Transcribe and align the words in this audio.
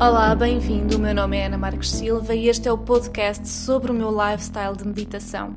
Olá, 0.00 0.34
bem-vindo. 0.34 0.96
O 0.96 0.98
meu 0.98 1.14
nome 1.14 1.36
é 1.36 1.46
Ana 1.46 1.56
Marques 1.56 1.88
Silva 1.88 2.34
e 2.34 2.48
este 2.48 2.66
é 2.66 2.72
o 2.72 2.76
podcast 2.76 3.48
sobre 3.48 3.92
o 3.92 3.94
meu 3.94 4.10
lifestyle 4.10 4.76
de 4.76 4.84
meditação. 4.84 5.54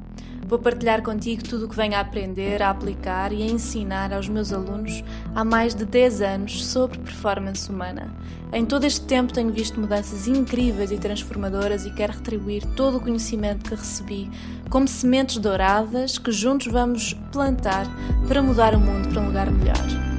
Vou 0.48 0.60
partilhar 0.60 1.02
contigo 1.02 1.44
tudo 1.44 1.66
o 1.66 1.70
que 1.70 1.76
venho 1.76 1.96
a 1.96 2.02
aprender, 2.02 2.62
a 2.62 2.70
aplicar 2.70 3.34
e 3.34 3.42
a 3.42 3.46
ensinar 3.48 4.14
aos 4.14 4.30
meus 4.30 4.54
alunos 4.54 5.04
há 5.34 5.44
mais 5.44 5.74
de 5.74 5.86
10 5.86 6.22
anos 6.22 6.66
sobre 6.68 7.00
performance 7.00 7.70
humana. 7.70 8.16
Em 8.54 8.64
todo 8.64 8.86
este 8.86 9.06
tempo 9.08 9.34
tenho 9.34 9.52
visto 9.52 9.80
mudanças 9.80 10.28
incríveis 10.28 10.92
e 10.92 10.98
transformadoras 10.98 11.86
e 11.86 11.92
quero 11.92 12.14
retribuir 12.14 12.64
todo 12.76 12.98
o 12.98 13.02
conhecimento 13.02 13.70
que 13.70 13.76
recebi 13.76 14.30
como 14.70 14.88
sementes 14.88 15.40
douradas 15.40 16.20
que 16.20 16.32
juntos 16.32 16.68
vamos 16.68 17.14
plantar 17.32 17.88
para 18.28 18.44
mudar 18.44 18.76
o 18.76 18.80
mundo 18.80 19.10
para 19.10 19.22
um 19.22 19.26
lugar 19.26 19.50
melhor. 19.50 20.17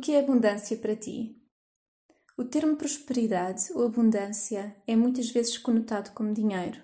Que 0.00 0.12
é 0.12 0.20
abundância 0.20 0.76
para 0.78 0.96
ti? 0.96 1.36
O 2.36 2.44
termo 2.44 2.74
prosperidade 2.74 3.70
ou 3.74 3.84
abundância 3.84 4.74
é 4.86 4.96
muitas 4.96 5.30
vezes 5.30 5.58
conotado 5.58 6.10
como 6.12 6.32
dinheiro. 6.32 6.82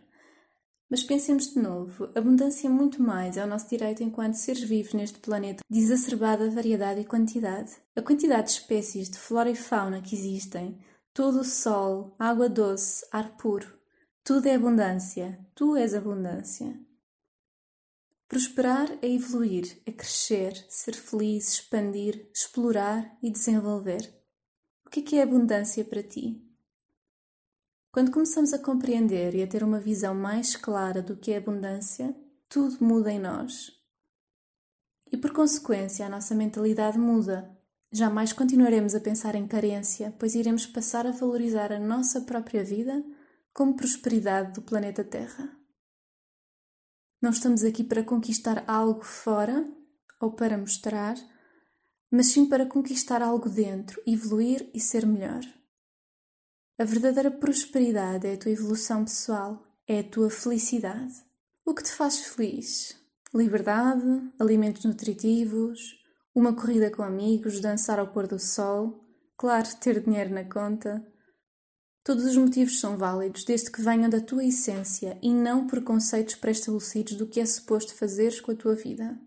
Mas 0.88 1.02
pensemos 1.02 1.52
de 1.52 1.58
novo, 1.58 2.10
abundância 2.14 2.68
é 2.68 2.70
muito 2.70 3.02
mais, 3.02 3.36
é 3.36 3.44
o 3.44 3.46
nosso 3.48 3.68
direito 3.68 4.02
enquanto 4.02 4.34
seres 4.34 4.62
vivos 4.62 4.92
neste 4.92 5.18
planeta 5.18 5.64
de 5.68 5.78
exacerbada 5.80 6.50
variedade 6.50 7.00
e 7.00 7.04
quantidade. 7.04 7.72
A 7.96 8.02
quantidade 8.02 8.48
de 8.48 8.52
espécies 8.52 9.10
de 9.10 9.18
flora 9.18 9.50
e 9.50 9.56
fauna 9.56 10.02
que 10.02 10.14
existem, 10.14 10.78
todo 11.12 11.40
o 11.40 11.44
sol, 11.44 12.14
água 12.18 12.48
doce, 12.48 13.04
ar 13.10 13.36
puro, 13.36 13.66
tudo 14.22 14.46
é 14.46 14.54
abundância, 14.54 15.40
tu 15.54 15.74
és 15.74 15.94
abundância. 15.94 16.78
Prosperar 18.28 18.98
é 19.02 19.08
evoluir, 19.08 19.80
é 19.86 19.92
crescer, 19.92 20.52
ser 20.68 20.94
feliz, 20.94 21.52
expandir, 21.52 22.28
explorar 22.34 23.16
e 23.22 23.30
desenvolver. 23.30 24.12
O 24.84 24.90
que 24.90 25.14
é, 25.14 25.20
é 25.20 25.22
abundância 25.22 25.84
para 25.84 26.02
ti? 26.02 26.42
Quando 27.92 28.10
começamos 28.10 28.52
a 28.52 28.58
compreender 28.58 29.34
e 29.34 29.42
a 29.42 29.46
ter 29.46 29.62
uma 29.62 29.80
visão 29.80 30.14
mais 30.14 30.56
clara 30.56 31.00
do 31.00 31.16
que 31.16 31.32
é 31.32 31.36
abundância, 31.36 32.14
tudo 32.48 32.84
muda 32.84 33.12
em 33.12 33.18
nós. 33.18 33.72
E 35.10 35.16
por 35.16 35.32
consequência, 35.32 36.04
a 36.04 36.08
nossa 36.08 36.34
mentalidade 36.34 36.98
muda. 36.98 37.56
Jamais 37.92 38.32
continuaremos 38.32 38.94
a 38.94 39.00
pensar 39.00 39.34
em 39.36 39.46
carência, 39.46 40.14
pois 40.18 40.34
iremos 40.34 40.66
passar 40.66 41.06
a 41.06 41.12
valorizar 41.12 41.72
a 41.72 41.78
nossa 41.78 42.20
própria 42.20 42.64
vida 42.64 43.04
como 43.54 43.76
prosperidade 43.76 44.52
do 44.52 44.62
planeta 44.62 45.04
Terra. 45.04 45.55
Não 47.20 47.30
estamos 47.30 47.64
aqui 47.64 47.82
para 47.82 48.04
conquistar 48.04 48.64
algo 48.66 49.02
fora 49.02 49.66
ou 50.20 50.32
para 50.32 50.58
mostrar, 50.58 51.16
mas 52.10 52.28
sim 52.28 52.46
para 52.46 52.66
conquistar 52.66 53.22
algo 53.22 53.48
dentro, 53.48 54.00
evoluir 54.06 54.68
e 54.74 54.80
ser 54.80 55.06
melhor. 55.06 55.42
A 56.78 56.84
verdadeira 56.84 57.30
prosperidade 57.30 58.26
é 58.26 58.34
a 58.34 58.36
tua 58.36 58.52
evolução 58.52 59.04
pessoal, 59.04 59.66
é 59.88 60.00
a 60.00 60.04
tua 60.04 60.28
felicidade. 60.28 61.14
O 61.64 61.74
que 61.74 61.82
te 61.82 61.90
faz 61.90 62.18
feliz? 62.18 62.94
Liberdade, 63.34 64.32
alimentos 64.38 64.84
nutritivos, 64.84 65.98
uma 66.34 66.54
corrida 66.54 66.90
com 66.90 67.02
amigos, 67.02 67.60
dançar 67.60 67.98
ao 67.98 68.08
pôr 68.08 68.26
do 68.26 68.38
sol, 68.38 69.02
claro, 69.38 69.66
ter 69.80 70.02
dinheiro 70.02 70.34
na 70.34 70.44
conta. 70.44 71.02
Todos 72.06 72.24
os 72.24 72.36
motivos 72.36 72.78
são 72.78 72.96
válidos 72.96 73.42
desde 73.42 73.68
que 73.68 73.82
venham 73.82 74.08
da 74.08 74.20
tua 74.20 74.44
essência 74.44 75.18
e 75.20 75.34
não 75.34 75.66
por 75.66 75.82
conceitos 75.82 76.36
pré-estabelecidos 76.36 77.16
do 77.16 77.26
que 77.26 77.40
é 77.40 77.44
suposto 77.44 77.92
fazeres 77.96 78.40
com 78.40 78.52
a 78.52 78.54
tua 78.54 78.76
vida. 78.76 79.18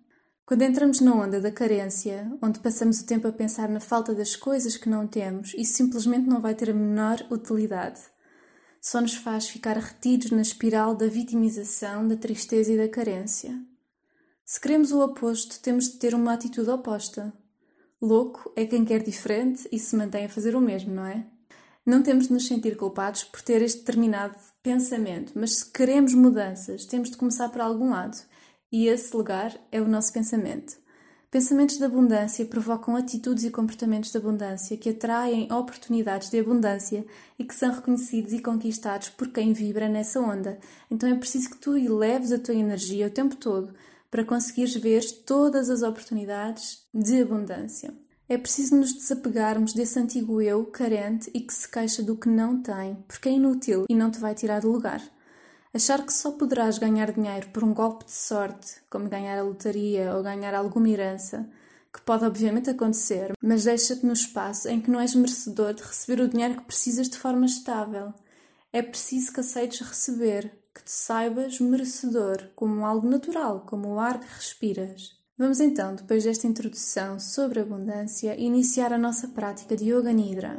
Quando 0.45 0.61
entramos 0.61 1.01
na 1.01 1.13
onda 1.13 1.41
da 1.41 1.51
carência, 1.51 2.31
onde 2.41 2.61
passamos 2.61 3.01
o 3.01 3.05
tempo 3.05 3.27
a 3.27 3.33
pensar 3.33 3.67
na 3.67 3.81
falta 3.81 4.15
das 4.15 4.33
coisas 4.33 4.77
que 4.77 4.87
não 4.87 5.05
temos, 5.05 5.53
isso 5.57 5.73
simplesmente 5.73 6.29
não 6.29 6.39
vai 6.39 6.55
ter 6.55 6.69
a 6.69 6.73
menor 6.73 7.21
utilidade. 7.29 7.99
Só 8.79 9.01
nos 9.01 9.15
faz 9.15 9.49
ficar 9.49 9.75
retidos 9.75 10.31
na 10.31 10.41
espiral 10.41 10.95
da 10.95 11.07
vitimização, 11.07 12.07
da 12.07 12.15
tristeza 12.15 12.71
e 12.71 12.77
da 12.77 12.87
carência. 12.87 13.61
Se 14.45 14.57
queremos 14.57 14.93
o 14.93 15.01
oposto, 15.01 15.59
temos 15.59 15.89
de 15.91 15.97
ter 15.97 16.15
uma 16.15 16.31
atitude 16.31 16.69
oposta. 16.69 17.33
Louco 18.01 18.53
é 18.55 18.65
quem 18.65 18.85
quer 18.85 19.03
diferente 19.03 19.67
e 19.69 19.77
se 19.77 19.97
mantém 19.97 20.27
a 20.27 20.29
fazer 20.29 20.55
o 20.55 20.61
mesmo, 20.61 20.95
não 20.95 21.05
é? 21.05 21.27
Não 21.89 22.03
temos 22.03 22.27
de 22.27 22.33
nos 22.33 22.45
sentir 22.45 22.77
culpados 22.77 23.23
por 23.23 23.41
ter 23.41 23.63
este 23.63 23.79
determinado 23.79 24.35
pensamento, 24.61 25.31
mas 25.33 25.55
se 25.55 25.71
queremos 25.71 26.13
mudanças, 26.13 26.85
temos 26.85 27.09
de 27.09 27.17
começar 27.17 27.49
por 27.49 27.61
algum 27.61 27.89
lado 27.89 28.15
e 28.71 28.85
esse 28.85 29.17
lugar 29.17 29.59
é 29.71 29.81
o 29.81 29.87
nosso 29.87 30.13
pensamento. 30.13 30.77
Pensamentos 31.31 31.79
de 31.79 31.83
abundância 31.83 32.45
provocam 32.45 32.95
atitudes 32.95 33.43
e 33.43 33.49
comportamentos 33.49 34.11
de 34.11 34.19
abundância 34.19 34.77
que 34.77 34.91
atraem 34.91 35.51
oportunidades 35.51 36.29
de 36.29 36.37
abundância 36.37 37.03
e 37.39 37.43
que 37.43 37.55
são 37.55 37.73
reconhecidos 37.73 38.33
e 38.33 38.39
conquistados 38.39 39.09
por 39.09 39.29
quem 39.29 39.51
vibra 39.51 39.89
nessa 39.89 40.21
onda. 40.21 40.59
Então 40.91 41.09
é 41.09 41.15
preciso 41.15 41.49
que 41.49 41.57
tu 41.57 41.75
eleves 41.75 42.31
a 42.31 42.37
tua 42.37 42.53
energia 42.53 43.07
o 43.07 43.09
tempo 43.09 43.35
todo 43.35 43.73
para 44.11 44.23
conseguires 44.23 44.75
ver 44.75 45.01
todas 45.25 45.71
as 45.71 45.81
oportunidades 45.81 46.85
de 46.93 47.19
abundância. 47.19 47.91
É 48.31 48.37
preciso 48.37 48.75
nos 48.75 48.93
desapegarmos 48.93 49.73
desse 49.73 49.97
antigo 49.97 50.39
eu 50.39 50.63
carente 50.67 51.31
e 51.33 51.41
que 51.41 51.51
se 51.51 51.67
queixa 51.67 52.03
do 52.03 52.15
que 52.15 52.29
não 52.29 52.61
tem, 52.61 53.03
porque 53.07 53.27
é 53.27 53.31
inútil 53.31 53.85
e 53.89 53.95
não 53.95 54.11
te 54.11 54.19
vai 54.19 54.35
tirar 54.35 54.61
do 54.61 54.71
lugar. 54.71 55.01
Achar 55.73 56.05
que 56.05 56.13
só 56.13 56.33
poderás 56.33 56.77
ganhar 56.77 57.11
dinheiro 57.11 57.49
por 57.49 57.63
um 57.63 57.73
golpe 57.73 58.05
de 58.05 58.11
sorte, 58.11 58.81
como 58.87 59.09
ganhar 59.09 59.39
a 59.39 59.41
lotaria 59.41 60.13
ou 60.15 60.21
ganhar 60.21 60.53
alguma 60.53 60.87
herança, 60.87 61.49
que 61.91 62.01
pode 62.01 62.23
obviamente 62.23 62.69
acontecer, 62.69 63.33
mas 63.41 63.63
deixa-te 63.63 64.05
no 64.05 64.13
espaço 64.13 64.69
em 64.69 64.79
que 64.79 64.91
não 64.91 64.99
és 64.99 65.15
merecedor 65.15 65.73
de 65.73 65.81
receber 65.81 66.21
o 66.21 66.29
dinheiro 66.29 66.57
que 66.57 66.65
precisas 66.65 67.09
de 67.09 67.17
forma 67.17 67.47
estável. 67.47 68.13
É 68.71 68.83
preciso 68.83 69.33
que 69.33 69.39
aceites 69.39 69.81
receber, 69.81 70.51
que 70.71 70.83
te 70.83 70.91
saibas 70.91 71.59
merecedor, 71.59 72.51
como 72.55 72.85
algo 72.85 73.09
natural, 73.09 73.61
como 73.65 73.95
o 73.95 73.99
ar 73.99 74.19
que 74.19 74.27
respiras. 74.27 75.18
Vamos 75.39 75.61
então, 75.61 75.95
depois 75.95 76.25
desta 76.25 76.47
introdução 76.47 77.17
sobre 77.17 77.61
abundância, 77.61 78.37
iniciar 78.37 78.91
a 78.91 78.97
nossa 78.97 79.25
prática 79.25 79.73
de 79.73 79.89
Yoga 79.89 80.11
Nidra, 80.11 80.53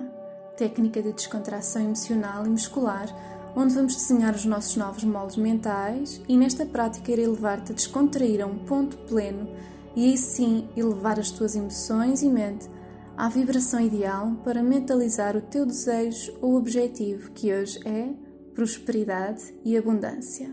técnica 0.57 1.03
de 1.03 1.13
descontração 1.13 1.83
emocional 1.83 2.47
e 2.47 2.49
muscular 2.49 3.07
onde 3.55 3.75
vamos 3.75 3.95
desenhar 3.95 4.35
os 4.35 4.47
nossos 4.47 4.77
novos 4.77 5.05
moldes 5.05 5.37
mentais 5.37 6.23
e 6.27 6.35
nesta 6.35 6.65
prática 6.65 7.13
irei 7.13 7.27
levar-te 7.27 7.73
a 7.73 7.75
descontrair 7.75 8.41
a 8.41 8.47
um 8.47 8.57
ponto 8.61 8.97
pleno 9.07 9.51
e 9.95 10.07
aí 10.07 10.17
sim 10.17 10.67
elevar 10.75 11.21
as 11.21 11.31
tuas 11.31 11.55
emoções 11.55 12.23
e 12.23 12.31
mente 12.31 12.67
à 13.19 13.29
vibração 13.29 13.83
ideal 13.83 14.35
para 14.43 14.63
mentalizar 14.63 15.37
o 15.37 15.43
teu 15.43 15.67
desejo 15.67 16.33
ou 16.41 16.55
objetivo 16.57 17.33
que 17.33 17.53
hoje 17.53 17.87
é 17.87 18.15
prosperidade 18.55 19.43
e 19.63 19.77
abundância. 19.77 20.51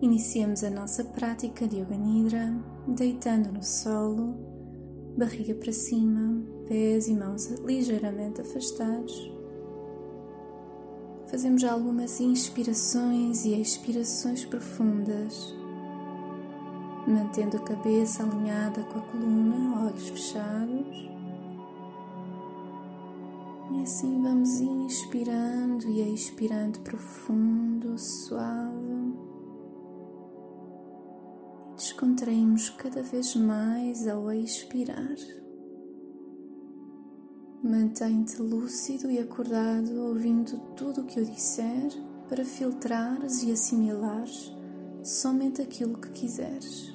Iniciemos 0.00 0.62
a 0.62 0.70
nossa 0.70 1.02
prática 1.02 1.66
de 1.66 1.80
Yoga 1.80 1.96
Nidra 1.96 2.71
deitando 2.86 3.52
no 3.52 3.62
solo, 3.62 4.34
barriga 5.16 5.54
para 5.54 5.72
cima, 5.72 6.42
pés 6.68 7.08
e 7.08 7.14
mãos 7.14 7.46
ligeiramente 7.64 8.40
afastados 8.40 9.32
Fazemos 11.32 11.64
algumas 11.64 12.20
inspirações 12.20 13.46
e 13.46 13.58
expirações 13.58 14.44
profundas, 14.44 15.56
mantendo 17.08 17.56
a 17.56 17.60
cabeça 17.60 18.22
alinhada 18.22 18.82
com 18.82 18.98
a 18.98 19.02
coluna, 19.02 19.86
olhos 19.86 20.10
fechados. 20.10 21.10
E 23.70 23.82
assim 23.82 24.22
vamos 24.22 24.60
inspirando 24.60 25.88
e 25.88 26.14
expirando 26.14 26.80
profundo, 26.80 27.98
suave. 27.98 28.91
Descontraímos 31.82 32.70
cada 32.70 33.02
vez 33.02 33.34
mais 33.34 34.06
ao 34.06 34.30
expirar. 34.30 35.16
Mantém-te 37.60 38.40
lúcido 38.40 39.10
e 39.10 39.18
acordado, 39.18 39.90
ouvindo 40.00 40.60
tudo 40.76 41.00
o 41.00 41.04
que 41.04 41.18
eu 41.18 41.24
disser, 41.24 41.90
para 42.28 42.44
filtrares 42.44 43.42
e 43.42 43.50
assimilares 43.50 44.54
somente 45.02 45.60
aquilo 45.60 45.98
que 45.98 46.08
quiseres. 46.10 46.94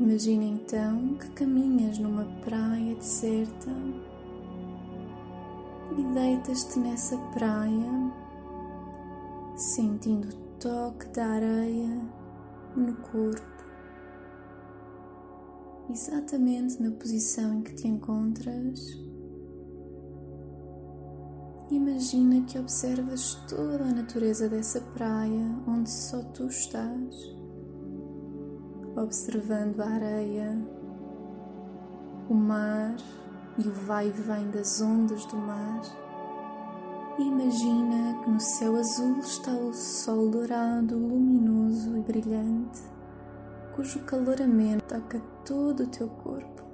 Imagina 0.00 0.44
então 0.44 1.18
que 1.18 1.28
caminhas 1.32 1.98
numa 1.98 2.24
praia 2.40 2.94
deserta 2.94 3.70
e 5.98 6.14
deitas-te 6.14 6.78
nessa 6.78 7.18
praia, 7.34 8.10
sentindo 9.54 10.28
o 10.28 10.58
toque 10.58 11.08
da 11.08 11.26
areia 11.26 12.23
no 12.76 12.94
corpo 12.96 13.54
exatamente 15.90 16.82
na 16.82 16.90
posição 16.92 17.54
em 17.54 17.62
que 17.62 17.74
te 17.74 17.88
encontras. 17.88 18.80
Imagina 21.70 22.44
que 22.44 22.58
observas 22.58 23.34
toda 23.48 23.84
a 23.84 23.92
natureza 23.92 24.48
dessa 24.48 24.80
praia 24.80 25.58
onde 25.66 25.90
só 25.90 26.22
tu 26.22 26.46
estás, 26.46 27.14
observando 28.96 29.80
a 29.80 29.88
areia, 29.88 30.66
o 32.28 32.34
mar, 32.34 32.96
e 33.58 33.68
o 33.68 33.72
vai 33.72 34.08
e 34.08 34.10
vem 34.10 34.50
das 34.50 34.80
ondas 34.80 35.24
do 35.26 35.36
mar. 35.36 36.03
Imagina 37.16 38.20
que 38.24 38.30
no 38.30 38.40
céu 38.40 38.74
azul 38.74 39.20
está 39.20 39.52
o 39.52 39.72
sol 39.72 40.30
dourado, 40.30 40.98
luminoso 40.98 41.96
e 41.96 42.00
brilhante, 42.00 42.82
cujo 43.72 44.00
calor 44.00 44.42
ameno 44.42 44.80
toca 44.82 45.20
todo 45.44 45.84
o 45.84 45.86
teu 45.86 46.08
corpo, 46.08 46.64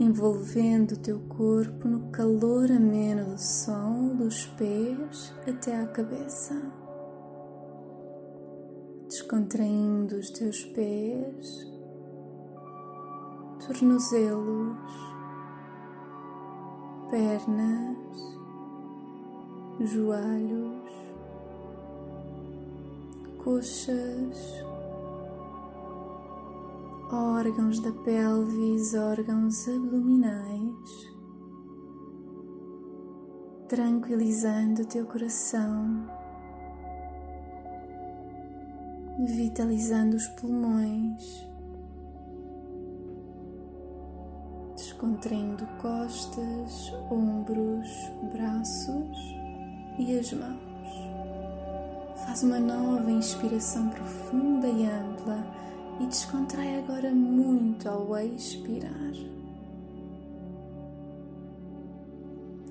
envolvendo 0.00 0.94
o 0.94 0.98
teu 0.98 1.20
corpo 1.28 1.86
no 1.86 2.10
calor 2.10 2.72
ameno 2.72 3.30
do 3.30 3.38
sol, 3.38 4.16
dos 4.16 4.44
pés 4.58 5.32
até 5.46 5.80
à 5.80 5.86
cabeça, 5.86 6.60
descontraindo 9.06 10.16
os 10.16 10.30
teus 10.30 10.64
pés, 10.64 11.72
tornozelos 13.64 15.15
pernas, 17.10 18.38
joelhos, 19.80 20.90
coxas, 23.38 24.64
órgãos 27.12 27.78
da 27.80 27.92
pelvis, 27.92 28.94
órgãos 28.94 29.68
abdominais, 29.68 31.14
tranquilizando 33.68 34.82
o 34.82 34.86
teu 34.86 35.06
coração, 35.06 36.08
vitalizando 39.18 40.16
os 40.16 40.26
pulmões. 40.28 41.55
Descontraindo 45.06 45.66
costas, 45.80 46.92
ombros, 47.10 47.88
braços 48.32 49.36
e 49.98 50.18
as 50.18 50.32
mãos. 50.32 50.56
Faz 52.24 52.42
uma 52.42 52.58
nova 52.58 53.10
inspiração 53.10 53.88
profunda 53.88 54.66
e 54.66 54.84
ampla 54.84 55.46
e 56.00 56.06
descontrai 56.06 56.78
agora 56.78 57.10
muito 57.12 57.88
ao 57.88 58.18
expirar. 58.18 59.12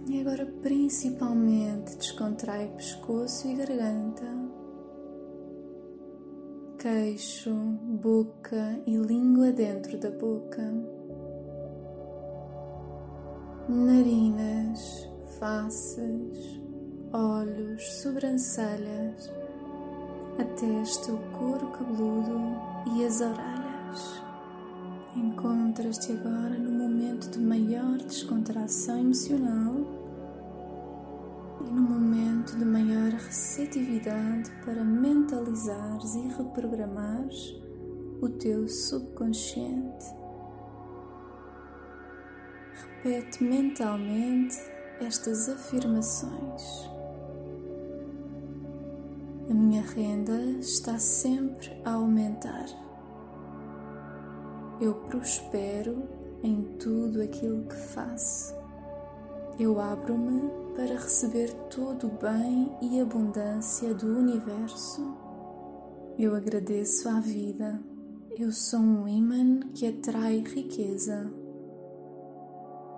E 0.08 0.20
agora 0.20 0.46
principalmente 0.62 1.96
descontrai 1.96 2.68
pescoço 2.76 3.48
e 3.48 3.56
garganta, 3.56 4.26
queixo, 6.78 7.52
boca 8.02 8.80
e 8.86 8.96
língua 8.96 9.52
dentro 9.52 9.98
da 9.98 10.12
boca 10.12 10.95
narinas, 13.68 15.10
faces, 15.40 16.62
olhos, 17.12 17.84
sobrancelhas, 18.02 19.32
a 20.38 20.44
testa, 20.44 21.12
o 21.12 21.18
couro 21.32 21.68
cabeludo 21.72 22.40
e 22.96 23.06
as 23.06 23.22
orelhas. 23.22 24.22
Encontras-te 25.16 26.12
agora 26.12 26.58
no 26.60 26.72
momento 26.72 27.32
de 27.32 27.40
maior 27.40 27.98
descontração 27.98 29.00
emocional 29.00 29.74
e 31.62 31.64
no 31.64 31.82
momento 31.82 32.56
de 32.58 32.66
maior 32.66 33.12
receptividade 33.14 34.52
para 34.64 34.84
mentalizares 34.84 36.16
e 36.16 36.28
reprogramares 36.28 37.56
o 38.22 38.30
teu 38.30 38.68
subconsciente. 38.68 40.25
Repete 42.76 43.42
mentalmente 43.44 44.58
estas 45.00 45.48
afirmações. 45.48 46.90
A 49.50 49.54
minha 49.54 49.82
renda 49.82 50.38
está 50.60 50.98
sempre 50.98 51.72
a 51.86 51.94
aumentar. 51.94 52.66
Eu 54.82 54.96
prospero 54.96 56.04
em 56.44 56.64
tudo 56.80 57.22
aquilo 57.22 57.64
que 57.66 57.76
faço. 57.76 58.54
Eu 59.58 59.80
abro-me 59.80 60.50
para 60.76 61.00
receber 61.00 61.54
todo 61.70 62.08
o 62.08 62.18
bem 62.18 62.76
e 62.82 63.00
abundância 63.00 63.94
do 63.94 64.18
universo. 64.18 65.16
Eu 66.20 66.36
agradeço 66.36 67.08
à 67.08 67.22
vida. 67.22 67.80
Eu 68.38 68.52
sou 68.52 68.82
um 68.82 69.08
imã 69.08 69.62
que 69.74 69.88
atrai 69.88 70.40
riqueza 70.40 71.45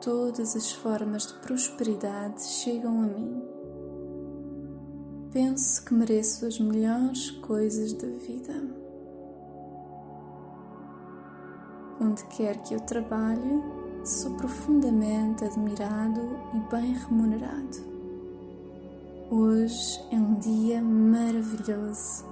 todas 0.08 0.56
as 0.56 0.72
formas 0.72 1.28
de 1.28 1.34
prosperidade 1.34 2.42
chegam 2.42 3.02
a 3.02 3.08
mim. 3.08 3.44
Penso 5.34 5.84
que 5.84 5.94
mereço 5.94 6.46
as 6.46 6.58
melhores 6.62 7.30
coisas 7.32 7.92
da 7.92 8.08
vida. 8.08 8.54
Onde 12.00 12.24
quer 12.28 12.64
que 12.64 12.74
eu 12.74 12.80
trabalhe, 12.80 13.62
sou 14.06 14.38
profundamente 14.38 15.44
admirado 15.44 16.22
e 16.54 16.72
bem 16.72 16.94
remunerado. 16.94 17.78
Hoje 19.30 20.00
é 20.10 20.16
um 20.16 20.36
dia 20.36 20.82
maravilhoso. 20.82 22.24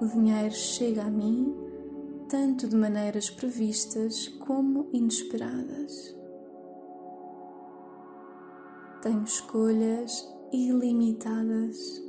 O 0.00 0.06
dinheiro 0.06 0.54
chega 0.54 1.02
a 1.02 1.10
mim 1.10 1.54
tanto 2.30 2.66
de 2.66 2.74
maneiras 2.74 3.28
previstas 3.28 4.26
como 4.38 4.88
inesperadas. 4.90 6.18
Tenho 9.02 9.24
escolhas 9.24 10.28
ilimitadas. 10.52 12.02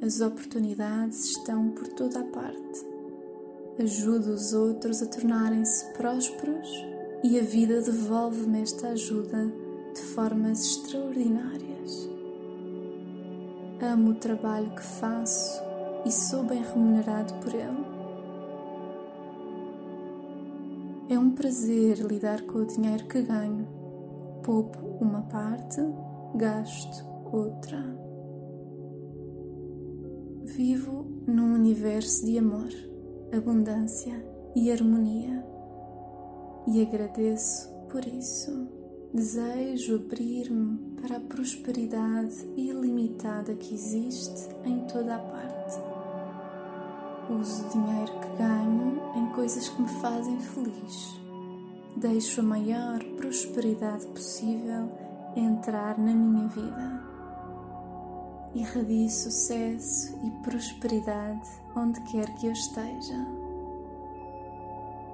As 0.00 0.22
oportunidades 0.22 1.26
estão 1.26 1.68
por 1.72 1.86
toda 1.88 2.20
a 2.20 2.24
parte. 2.24 2.86
Ajudo 3.78 4.32
os 4.32 4.54
outros 4.54 5.02
a 5.02 5.06
tornarem-se 5.06 5.92
prósperos 5.92 6.68
e 7.22 7.38
a 7.38 7.42
vida 7.42 7.82
devolve-me 7.82 8.62
esta 8.62 8.88
ajuda 8.88 9.52
de 9.94 10.00
formas 10.00 10.64
extraordinárias. 10.64 12.08
Amo 13.82 14.12
o 14.12 14.14
trabalho 14.14 14.74
que 14.74 14.82
faço 14.82 15.60
e 16.06 16.10
sou 16.10 16.44
bem 16.44 16.62
remunerado 16.62 17.34
por 17.40 17.54
ele. 17.54 17.84
É 21.10 21.18
um 21.18 21.32
prazer 21.32 21.98
lidar 21.98 22.40
com 22.42 22.60
o 22.60 22.66
dinheiro 22.66 23.04
que 23.06 23.20
ganho. 23.20 23.68
Poupo 24.42 24.78
uma 24.98 25.22
parte 25.22 25.78
gasto 26.34 27.04
outra. 27.30 27.78
Vivo 30.44 31.06
num 31.26 31.54
universo 31.54 32.24
de 32.24 32.38
amor, 32.38 32.70
abundância 33.32 34.14
e 34.54 34.70
harmonia 34.70 35.44
e 36.66 36.82
agradeço 36.82 37.68
por 37.90 38.04
isso. 38.06 38.68
Desejo 39.12 39.96
abrir-me 39.96 40.96
para 41.00 41.18
a 41.18 41.20
prosperidade 41.20 42.34
ilimitada 42.56 43.54
que 43.54 43.74
existe 43.74 44.48
em 44.64 44.86
toda 44.86 45.16
a 45.16 45.18
parte. 45.18 45.78
Uso 47.30 47.66
o 47.66 47.70
dinheiro 47.70 48.12
que 48.20 48.36
ganho 48.38 49.00
em 49.16 49.32
coisas 49.34 49.68
que 49.68 49.82
me 49.82 49.88
fazem 50.00 50.40
feliz. 50.40 51.20
Deixo 51.96 52.40
a 52.40 52.44
maior 52.44 53.04
prosperidade 53.16 54.06
possível 54.06 55.01
entrar 55.36 55.98
na 55.98 56.12
minha 56.12 56.46
vida. 56.48 57.02
Irradie 58.54 59.08
sucesso 59.08 60.18
e 60.22 60.30
prosperidade 60.42 61.48
onde 61.74 62.00
quer 62.02 62.34
que 62.34 62.46
eu 62.46 62.52
esteja. 62.52 63.26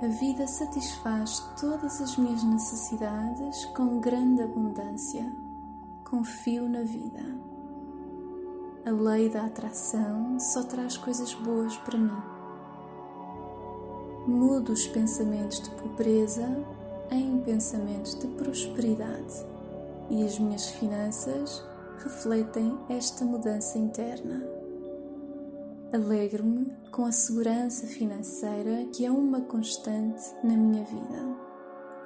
A 0.02 0.06
vida 0.06 0.46
satisfaz 0.46 1.40
todas 1.60 2.00
as 2.00 2.16
minhas 2.16 2.42
necessidades 2.42 3.64
com 3.76 4.00
grande 4.00 4.42
abundância. 4.42 5.24
Confio 6.04 6.68
na 6.68 6.82
vida. 6.82 7.22
A 8.86 8.90
lei 8.90 9.28
da 9.28 9.44
atração 9.44 10.38
só 10.40 10.62
traz 10.64 10.96
coisas 10.96 11.34
boas 11.34 11.76
para 11.78 11.98
mim. 11.98 12.22
Mudo 14.26 14.72
os 14.72 14.86
pensamentos 14.86 15.60
de 15.60 15.70
pobreza 15.70 16.46
em 17.10 17.40
pensamentos 17.40 18.14
de 18.18 18.26
prosperidade 18.28 19.57
e 20.10 20.24
as 20.24 20.38
minhas 20.38 20.66
finanças 20.68 21.64
refletem 22.02 22.78
esta 22.88 23.24
mudança 23.24 23.78
interna. 23.78 24.42
Alegro-me 25.92 26.76
com 26.90 27.04
a 27.04 27.12
segurança 27.12 27.86
financeira 27.86 28.86
que 28.92 29.04
é 29.04 29.10
uma 29.10 29.40
constante 29.42 30.22
na 30.42 30.54
minha 30.54 30.84
vida. 30.84 31.48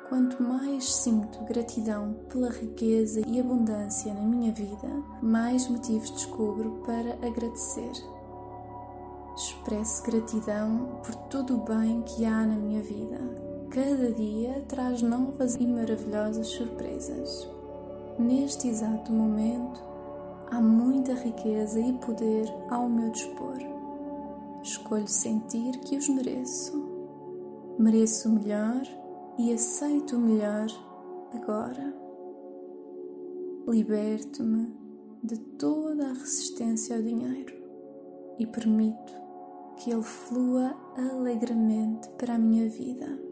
Quanto 0.08 0.42
mais 0.42 0.92
sinto 0.92 1.42
gratidão 1.44 2.14
pela 2.28 2.50
riqueza 2.50 3.22
e 3.26 3.40
abundância 3.40 4.12
na 4.12 4.22
minha 4.22 4.52
vida, 4.52 4.88
mais 5.22 5.68
motivos 5.68 6.10
descubro 6.10 6.82
para 6.84 7.14
agradecer. 7.26 7.92
Expresso 9.34 10.02
gratidão 10.02 11.00
por 11.02 11.14
todo 11.30 11.56
o 11.56 11.64
bem 11.64 12.02
que 12.02 12.24
há 12.24 12.44
na 12.44 12.54
minha 12.54 12.82
vida 12.82 13.52
Cada 13.72 14.12
dia 14.12 14.62
traz 14.68 15.00
novas 15.00 15.54
e 15.54 15.66
maravilhosas 15.66 16.48
surpresas. 16.48 17.48
Neste 18.18 18.68
exato 18.68 19.10
momento, 19.10 19.82
há 20.50 20.60
muita 20.60 21.14
riqueza 21.14 21.80
e 21.80 21.94
poder 21.94 22.46
ao 22.68 22.88
meu 22.88 23.10
dispor. 23.10 23.58
Escolho 24.62 25.08
sentir 25.08 25.78
que 25.80 25.96
os 25.96 26.08
mereço. 26.08 26.72
Mereço 27.78 28.28
o 28.28 28.32
melhor 28.32 28.82
e 29.38 29.52
aceito 29.52 30.16
o 30.16 30.20
melhor 30.20 30.66
agora. 31.32 31.94
Liberto-me 33.66 34.76
de 35.22 35.38
toda 35.38 36.10
a 36.10 36.12
resistência 36.12 36.96
ao 36.96 37.02
dinheiro 37.02 37.54
e 38.38 38.46
permito 38.46 39.12
que 39.76 39.90
ele 39.90 40.02
flua 40.02 40.76
alegremente 40.96 42.08
para 42.18 42.34
a 42.34 42.38
minha 42.38 42.68
vida. 42.68 43.31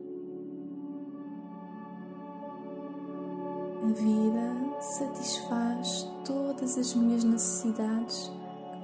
A 3.82 3.86
vida 3.86 4.78
satisfaz 4.78 6.06
todas 6.26 6.76
as 6.76 6.94
minhas 6.94 7.24
necessidades 7.24 8.30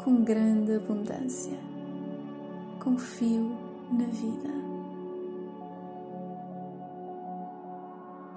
com 0.03 0.25
grande 0.25 0.75
abundância. 0.75 1.59
Confio 2.83 3.53
na 3.93 4.07
vida. 4.07 4.49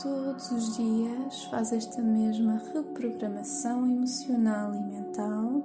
Todos 0.04 0.52
os 0.52 0.76
dias 0.76 1.46
faz 1.46 1.72
esta 1.72 2.02
mesma 2.02 2.62
reprogramação 2.74 3.90
emocional 3.90 4.76
e 4.76 4.84
mental, 4.84 5.64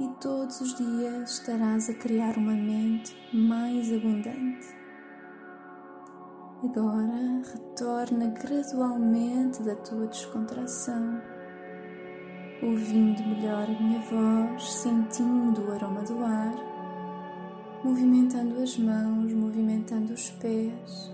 e 0.00 0.08
todos 0.20 0.60
os 0.60 0.74
dias 0.74 1.34
estarás 1.34 1.88
a 1.88 1.94
criar 1.94 2.36
uma 2.36 2.54
mente 2.54 3.16
mais 3.32 3.92
abundante. 3.92 4.81
Agora 6.64 7.42
retorna 7.52 8.26
gradualmente 8.28 9.64
da 9.64 9.74
tua 9.74 10.06
descontração, 10.06 11.20
ouvindo 12.62 13.20
melhor 13.20 13.64
a 13.64 13.82
minha 13.82 13.98
voz, 13.98 14.72
sentindo 14.72 15.60
o 15.60 15.72
aroma 15.72 16.02
do 16.02 16.22
ar, 16.22 16.54
movimentando 17.82 18.62
as 18.62 18.78
mãos, 18.78 19.32
movimentando 19.32 20.12
os 20.12 20.30
pés, 20.30 21.10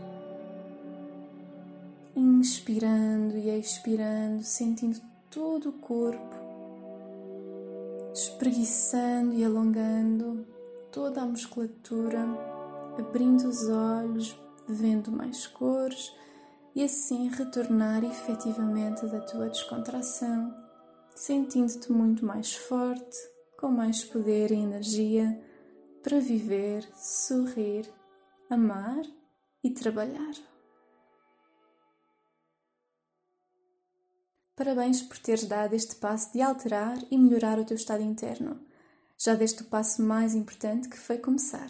inspirando 2.15 3.39
e 3.39 3.49
expirando, 3.59 4.43
sentindo 4.43 5.01
todo 5.31 5.71
o 5.71 5.79
corpo, 5.81 6.37
espreguiçando 8.13 9.33
e 9.33 9.43
alongando 9.43 10.45
toda 10.93 11.23
a 11.23 11.27
musculatura, 11.27 12.23
abrindo 12.99 13.49
os 13.49 13.67
olhos 13.71 14.37
vendo 14.73 15.11
mais 15.11 15.47
cores 15.47 16.13
e 16.75 16.83
assim 16.85 17.29
retornar 17.29 18.05
efetivamente 18.05 19.07
da 19.07 19.21
tua 19.21 19.49
descontração, 19.49 20.55
sentindo-te 21.15 21.91
muito 21.91 22.25
mais 22.25 22.55
forte, 22.55 23.17
com 23.59 23.69
mais 23.69 24.05
poder 24.05 24.53
e 24.53 24.57
energia 24.57 25.39
para 26.03 26.21
viver, 26.21 26.89
sorrir, 26.95 27.89
amar 28.49 29.03
e 29.63 29.71
trabalhar. 29.71 30.35
Parabéns 34.55 35.03
por 35.03 35.19
teres 35.19 35.45
dado 35.45 35.75
este 35.75 35.97
passo 35.97 36.33
de 36.33 36.41
alterar 36.41 36.99
e 37.11 37.19
melhorar 37.19 37.59
o 37.59 37.65
teu 37.65 37.77
estado 37.77 38.03
interno. 38.03 38.61
Já 39.17 39.35
deste 39.35 39.63
o 39.63 39.67
passo 39.67 40.03
mais 40.03 40.35
importante 40.35 40.89
que 40.89 40.99
foi 40.99 41.19
começar. 41.19 41.69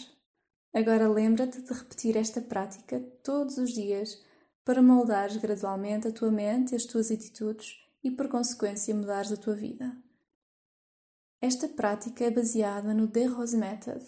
Agora 0.79 1.09
lembra-te 1.09 1.61
de 1.61 1.73
repetir 1.73 2.17
esta 2.17 2.41
prática 2.41 3.01
todos 3.25 3.59
os 3.59 3.73
dias 3.73 4.23
para 4.65 4.81
moldares 4.81 5.37
gradualmente 5.37 6.07
a 6.07 6.13
tua 6.13 6.31
mente 6.31 6.77
as 6.77 6.85
tuas 6.85 7.11
atitudes 7.11 7.85
e, 8.05 8.13
por 8.13 8.29
consequência, 8.29 8.95
mudares 8.95 9.33
a 9.33 9.37
tua 9.37 9.57
vida. 9.57 9.97
Esta 11.41 11.67
prática 11.67 12.25
é 12.25 12.31
baseada 12.31 12.95
no 12.95 13.09
The 13.09 13.25
Rose 13.25 13.57
Method 13.57 14.05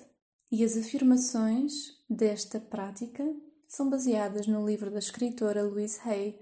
e 0.52 0.62
as 0.62 0.76
afirmações 0.76 1.72
desta 2.08 2.60
prática 2.60 3.24
são 3.66 3.90
baseadas 3.90 4.46
no 4.46 4.64
livro 4.64 4.92
da 4.92 5.00
escritora 5.00 5.64
Louise 5.64 5.98
Hay, 6.04 6.38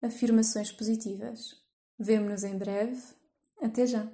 Afirmações 0.00 0.70
Positivas. 0.70 1.56
Vemo-nos 1.98 2.44
em 2.44 2.56
breve. 2.56 3.02
Até 3.60 3.84
já! 3.88 4.08